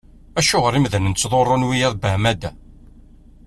[0.39, 2.51] Acuɣer imdanen ttḍurrun wiyaḍ beεmada?